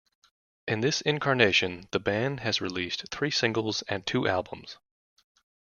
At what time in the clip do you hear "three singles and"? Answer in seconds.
3.11-4.03